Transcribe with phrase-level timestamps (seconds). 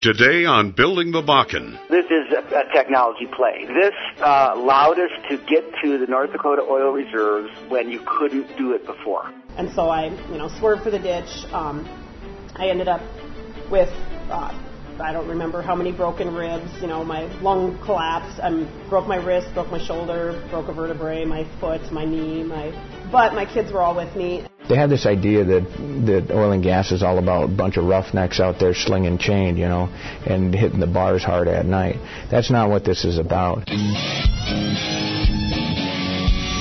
[0.00, 1.72] Today on Building the Bakken.
[1.88, 3.66] This is a, a technology play.
[3.66, 8.56] This uh, allowed us to get to the North Dakota oil reserves when you couldn't
[8.56, 9.28] do it before.
[9.56, 11.26] And so I, you know, swerved for the ditch.
[11.52, 11.84] Um,
[12.54, 13.00] I ended up
[13.72, 13.88] with,
[14.30, 14.56] uh,
[15.00, 16.70] I don't remember how many broken ribs.
[16.80, 18.38] You know, my lung collapsed.
[18.38, 18.50] I
[18.88, 22.70] broke my wrist, broke my shoulder, broke a vertebrae, my foot, my knee, my.
[23.10, 24.46] But my kids were all with me.
[24.68, 25.62] They have this idea that
[26.06, 29.56] that oil and gas is all about a bunch of roughnecks out there slinging chain,
[29.56, 29.88] you know,
[30.26, 31.96] and hitting the bars hard at night.
[32.30, 33.68] That's not what this is about.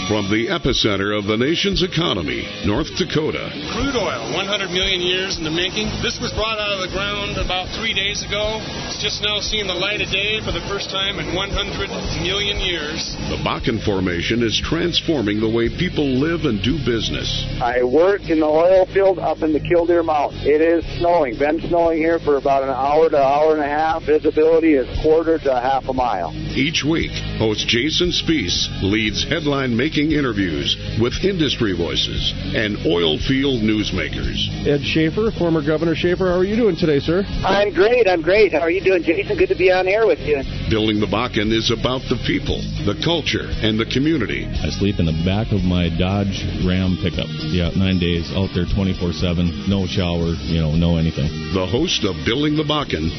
[0.08, 3.52] From the epicenter of the nation's economy, North Dakota.
[3.76, 5.92] Crude oil, 100 million years in the making.
[6.00, 8.64] This was brought out of the ground about three days ago.
[8.88, 12.56] It's just now seeing the light of day for the first time in 100 million
[12.64, 13.20] years.
[13.28, 17.28] The Bakken Formation is transforming the way people live and do business.
[17.60, 20.40] I work in the oil field up in the Killdeer Mountain.
[20.48, 21.36] It is snowing.
[21.36, 24.08] Been snowing here for about an hour to hour and a half.
[24.08, 26.32] Visibility is quarter to half a mile.
[26.58, 33.62] Each week, host Jason Spiess leads headline making interviews with industry voices and oil field
[33.62, 34.42] newsmakers.
[34.66, 37.22] Ed Schafer, former Governor Schafer, how are you doing today, sir?
[37.46, 38.08] I'm great.
[38.10, 38.54] I'm great.
[38.54, 39.38] How are you doing, Jason?
[39.38, 40.42] Good to be on air with you.
[40.68, 42.58] Building the Bakken is about the people,
[42.90, 44.50] the culture, and the community.
[44.50, 47.30] I sleep in the back of my Dodge Ram pickup.
[47.54, 51.54] Yeah, nine days out there 24 7, no shower, you know, no anything.
[51.54, 53.14] The host of Building the Bakken,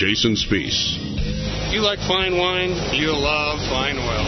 [0.00, 0.40] Jason
[1.68, 1.74] Spiess.
[1.74, 4.24] You like fine wine, you'll love fine oil.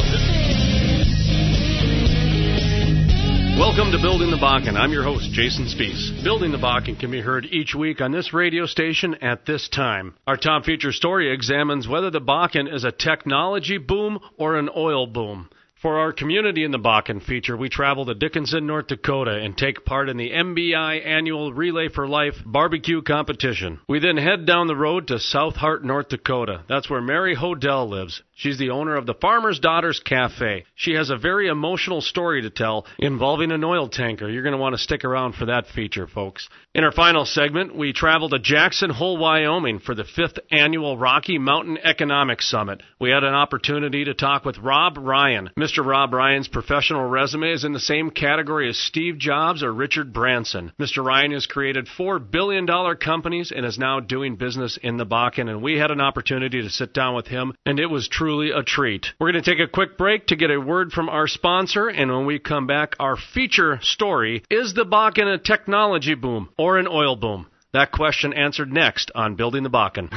[3.58, 4.77] Welcome to Building the Bakken.
[4.77, 6.24] I'm your host, Jason Spiess.
[6.24, 10.14] Building the Bakken can be heard each week on this radio station at this time.
[10.27, 15.06] Our top feature story examines whether the Bakken is a technology boom or an oil
[15.06, 15.50] boom.
[15.81, 19.86] For our Community in the Bakken feature, we travel to Dickinson, North Dakota and take
[19.86, 23.81] part in the MBI annual Relay for Life barbecue competition.
[23.89, 26.64] We then head down the road to South Heart, North Dakota.
[26.69, 28.23] That's where Mary Hodell lives.
[28.41, 30.64] She's the owner of the Farmer's Daughters Cafe.
[30.74, 34.30] She has a very emotional story to tell involving an oil tanker.
[34.30, 36.48] You're going to want to stick around for that feature, folks.
[36.74, 41.36] In our final segment, we travel to Jackson Hole, Wyoming for the fifth annual Rocky
[41.36, 42.83] Mountain Economic Summit.
[42.98, 45.51] We had an opportunity to talk with Rob Ryan.
[45.58, 45.84] Mr.
[45.84, 50.72] Rob Ryan's professional resume is in the same category as Steve Jobs or Richard Branson.
[50.80, 51.05] Mr.
[51.05, 55.51] Ryan has created four billion dollar companies and is now doing business in the Bakken,
[55.51, 58.63] and we had an opportunity to sit down with him, and it was truly a
[58.63, 59.07] treat.
[59.18, 62.13] We're going to take a quick break to get a word from our sponsor, and
[62.13, 66.86] when we come back, our feature story is the Bakken a technology boom or an
[66.86, 67.48] oil boom?
[67.73, 70.11] That question answered next on Building the Bakken.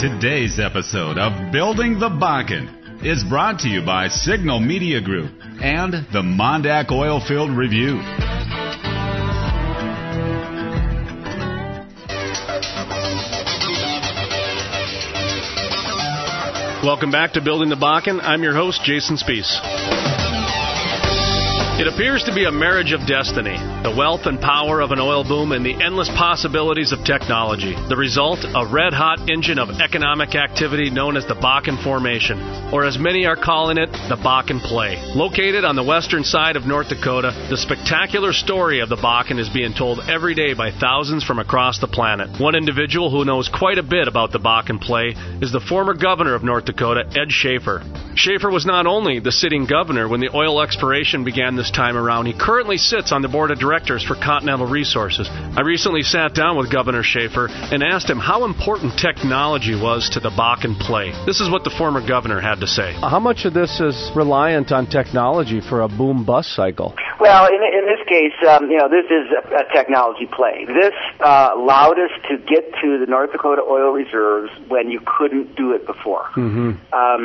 [0.00, 5.92] Today's episode of Building the Bakken is brought to you by Signal Media Group and
[5.92, 8.29] the Mondak Oilfield Review.
[16.82, 18.20] Welcome back to Building the Bakken.
[18.22, 20.09] I'm your host, Jason Spiess.
[21.80, 25.24] It appears to be a marriage of destiny the wealth and power of an oil
[25.24, 27.72] boom and the endless possibilities of technology.
[27.88, 32.36] The result, a red hot engine of economic activity known as the Bakken Formation,
[32.70, 35.00] or as many are calling it, the Bakken Play.
[35.16, 39.48] Located on the western side of North Dakota, the spectacular story of the Bakken is
[39.48, 42.28] being told every day by thousands from across the planet.
[42.38, 46.34] One individual who knows quite a bit about the Bakken Play is the former governor
[46.34, 47.80] of North Dakota, Ed Schafer.
[48.20, 52.26] Schafer was not only the sitting governor when the oil exploration began this time around,
[52.26, 55.26] he currently sits on the board of directors for Continental Resources.
[55.30, 60.20] I recently sat down with Governor Schafer and asked him how important technology was to
[60.20, 61.12] the Bakken play.
[61.24, 62.92] This is what the former governor had to say.
[63.00, 66.94] How much of this is reliant on technology for a boom bust cycle?
[67.20, 70.64] Well, in, in this case, um, you know, this is a, a technology play.
[70.66, 75.56] This uh, allowed us to get to the North Dakota oil reserves when you couldn't
[75.56, 76.70] do it before Mm-hmm.
[76.92, 77.22] um,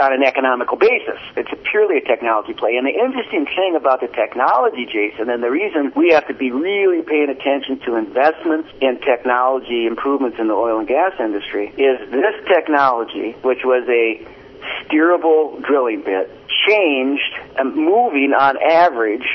[0.00, 1.18] on an economical basis.
[1.36, 2.76] It's purely a technology play.
[2.76, 6.52] And the interesting thing about the technology, Jason, and the reason we have to be
[6.52, 11.98] really paying attention to investments in technology improvements in the oil and gas industry is
[12.10, 14.24] this technology, which was a
[14.86, 16.30] steerable drilling bit,
[16.66, 19.26] changed, um, moving on average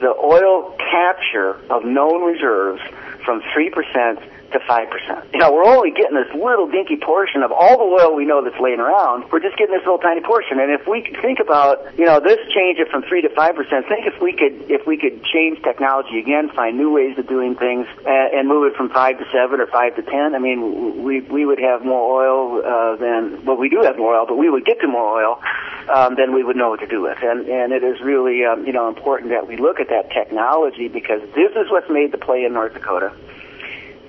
[0.00, 2.80] the oil capture of known reserves
[3.24, 5.32] from 3% to 5%.
[5.32, 8.42] You know, we're only getting this little dinky portion of all the oil we know
[8.42, 9.30] that's laying around.
[9.30, 10.58] We're just getting this little tiny portion.
[10.58, 13.88] And if we could think about, you know, this change it from 3 to 5%,
[13.88, 17.54] think if we could, if we could change technology again, find new ways of doing
[17.54, 21.02] things and, and move it from 5 to 7 or 5 to 10, I mean,
[21.02, 24.36] we, we would have more oil, uh, than, well, we do have more oil, but
[24.36, 25.40] we would get to more oil,
[25.88, 27.18] um, than we would know what to do with.
[27.22, 30.88] And, and it is really, um, you know, important that we look at that technology
[30.88, 33.12] because this is what's made the play in North Dakota.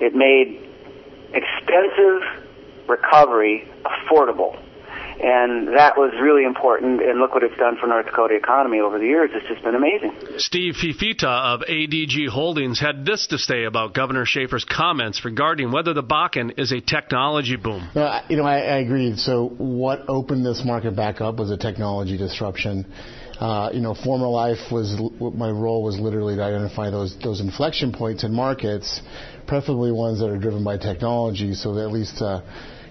[0.01, 0.59] It made
[1.31, 2.23] expensive
[2.87, 4.57] recovery affordable.
[5.23, 8.97] And that was really important, and look what it's done for North Dakota economy over
[8.97, 9.29] the years.
[9.35, 10.17] It's just been amazing.
[10.37, 15.93] Steve Fifita of ADG Holdings had this to say about Governor Schafer's comments regarding whether
[15.93, 17.87] the Bakken is a technology boom.
[17.93, 19.15] No, you know, I, I agree.
[19.15, 22.91] So, what opened this market back up was a technology disruption.
[23.39, 27.91] Uh, you know, former life was my role was literally to identify those those inflection
[27.91, 29.01] points in markets,
[29.45, 32.19] preferably ones that are driven by technology, so that at least.
[32.23, 32.41] Uh,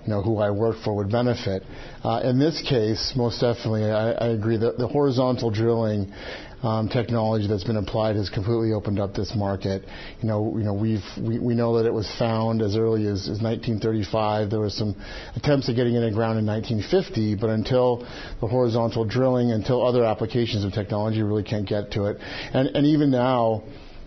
[0.05, 1.63] you know, who I work for would benefit.
[2.03, 6.13] Uh, in this case, most definitely, I, I agree that the horizontal drilling
[6.63, 9.85] um, technology that's been applied has completely opened up this market.
[10.21, 13.23] You know, you know, we've we, we know that it was found as early as,
[13.23, 14.51] as 1935.
[14.51, 14.95] There was some
[15.37, 18.07] attempts at getting it in the ground in 1950, but until
[18.41, 22.19] the horizontal drilling, until other applications of technology, really can't get to it.
[22.53, 23.63] And and even now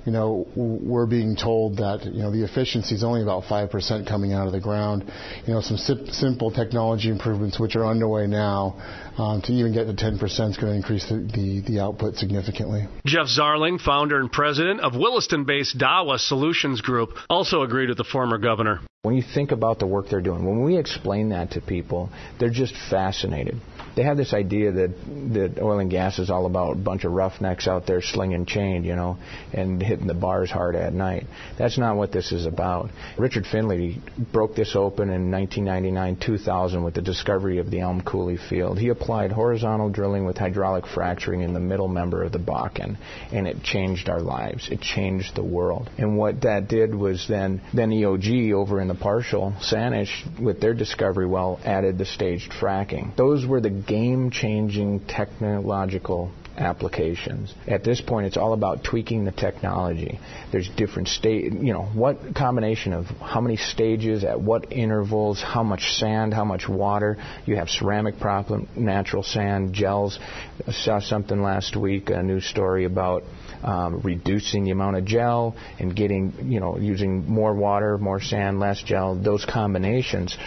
[0.06, 4.34] you know, we're being told that, you know, the efficiency is only about 5% coming
[4.34, 5.10] out of the ground.
[5.48, 8.76] You know, some sim- simple technology improvements which are underway now
[9.18, 12.88] um, to even get to 10% is going to increase the, the, the, output significantly.
[13.06, 18.04] Jeff Zarling, founder and president of Williston based Dawa Solutions Group, also agreed with the
[18.04, 18.82] former governor.
[19.04, 22.10] When you think about the work they're doing, when we explain that to people,
[22.40, 23.60] they're just fascinated
[23.96, 24.90] they have this idea that
[25.34, 28.84] that oil and gas is all about a bunch of roughnecks out there slinging chain,
[28.84, 29.18] you know,
[29.54, 31.28] and hitting the bars hard at night.
[31.58, 32.90] That's not what this is about.
[33.18, 34.02] Richard Findley
[34.32, 38.80] broke this open in 1999, 2000 with the discovery of the Elm Coulee field.
[38.80, 42.98] He applied horizontal drilling with hydraulic fracturing in the middle member of the Bakken,
[43.32, 44.70] and it changed our lives.
[44.72, 45.90] It changed the world.
[45.98, 50.74] And what that did was then then EOG over in the Parshall Sanish with their
[50.74, 53.16] discovery well added the staged fracking.
[53.16, 57.54] Those were the game changing technological applications.
[57.68, 60.20] At this point, it's all about tweaking the technology.
[60.52, 65.64] There's different state, you know, what combination of how many stages, at what intervals, how
[65.64, 67.18] much sand, how much water.
[67.46, 70.20] You have ceramic proppant, natural sand, gels.
[70.68, 73.24] I saw something last week, a news story about
[73.64, 78.60] um, reducing the amount of gel and getting, you know, using more water, more sand,
[78.60, 79.16] less gel.
[79.16, 80.38] Those combinations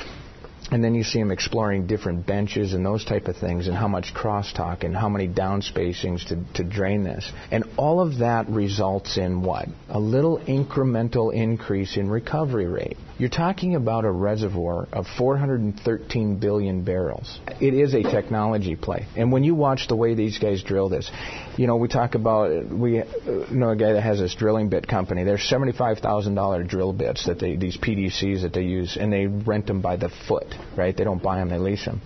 [0.70, 3.88] and then you see him exploring different benches and those type of things and how
[3.88, 7.30] much crosstalk and how many down spacings to, to drain this.
[7.50, 9.68] And all of that results in what?
[9.88, 12.96] A little incremental increase in recovery rate.
[13.18, 17.40] You're talking about a reservoir of 413 billion barrels.
[17.62, 19.06] It is a technology play.
[19.16, 21.10] And when you watch the way these guys drill this,
[21.56, 23.04] you know, we talk about, we uh,
[23.50, 25.24] know a guy that has this drilling bit company.
[25.24, 29.80] There's $75,000 drill bits that they, these PDCs that they use, and they rent them
[29.80, 30.96] by the foot, right?
[30.96, 32.00] They don't buy them, they lease them.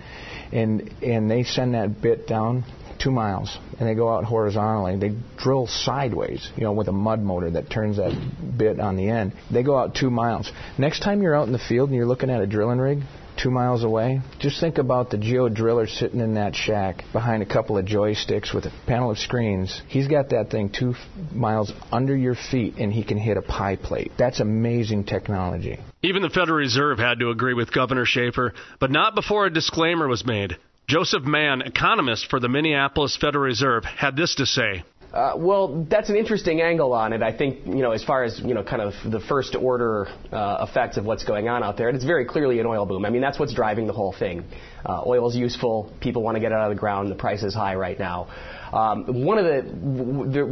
[0.53, 2.65] And, and they send that bit down
[3.01, 4.97] two miles, and they go out horizontally.
[4.97, 8.13] They drill sideways, you know, with a mud motor that turns that
[8.59, 9.33] bit on the end.
[9.51, 10.51] They go out two miles.
[10.79, 13.01] Next time you're out in the field and you're looking at a drilling rig,
[13.43, 14.21] two miles away.
[14.39, 18.55] Just think about the geo driller sitting in that shack behind a couple of joysticks
[18.55, 19.81] with a panel of screens.
[19.89, 23.43] He's got that thing two f- miles under your feet and he can hit a
[23.43, 24.13] pie plate.
[24.19, 25.79] That's amazing technology.
[26.03, 30.09] Even the Federal Reserve had to agree with Governor Schafer, but not before a disclaimer
[30.09, 30.57] was made.
[30.89, 34.83] Joseph Mann, economist for the Minneapolis Federal Reserve, had this to say.
[35.13, 37.21] Uh, well, that's an interesting angle on it.
[37.21, 40.65] I think, you know, as far as, you know, kind of the first order uh,
[40.69, 43.05] effects of what's going on out there, and it's very clearly an oil boom.
[43.05, 44.45] I mean, that's what's driving the whole thing.
[44.87, 45.93] Uh, oil is useful.
[46.01, 47.11] People want to get it out of the ground.
[47.11, 48.29] The price is high right now.
[48.73, 49.63] Um, one of the,
[50.31, 50.45] the,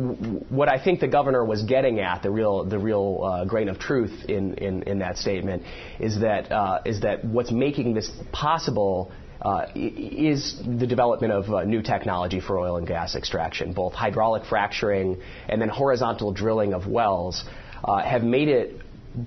[0.49, 3.79] what I think the governor was getting at, the real, the real uh, grain of
[3.79, 5.63] truth in, in, in that statement,
[6.01, 9.13] is that, uh, is that what's making this possible
[9.43, 13.73] uh, is the development of uh, new technology for oil and gas extraction.
[13.73, 17.45] Both hydraulic fracturing and then horizontal drilling of wells
[17.85, 18.81] uh, have made it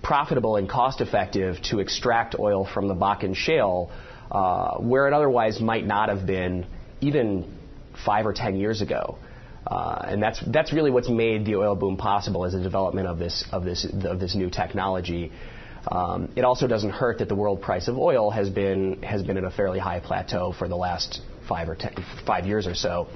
[0.03, 3.91] profitable and cost effective to extract oil from the Bakken shale,
[4.31, 6.65] uh, where it otherwise might not have been
[7.01, 7.57] even
[8.05, 9.17] five or ten years ago.
[9.65, 13.19] Uh, and that's that's really what's made the oil boom possible is the development of
[13.19, 15.31] this of this of this new technology.
[15.87, 19.37] Um, it also doesn't hurt that the world price of oil has been has been
[19.37, 21.93] at a fairly high plateau for the last five or ten,
[22.25, 23.07] five years or so.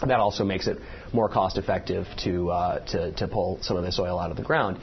[0.00, 0.78] That also makes it
[1.12, 4.42] more cost effective to, uh, to to pull some of this oil out of the
[4.42, 4.78] ground.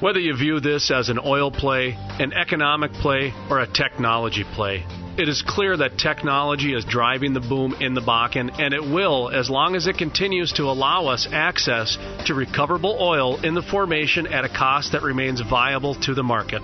[0.00, 4.84] Whether you view this as an oil play, an economic play, or a technology play,
[5.18, 9.30] it is clear that technology is driving the boom in the Bakken, and it will
[9.30, 11.96] as long as it continues to allow us access
[12.26, 16.62] to recoverable oil in the formation at a cost that remains viable to the market.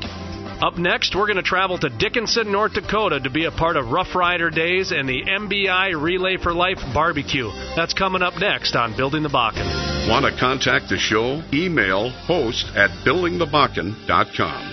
[0.63, 3.91] Up next, we're going to travel to Dickinson, North Dakota to be a part of
[3.91, 7.51] Rough Rider Days and the MBI Relay for Life barbecue.
[7.75, 10.09] That's coming up next on Building the Bakken.
[10.09, 11.43] Want to contact the show?
[11.53, 14.72] Email host at buildingthebakken.com.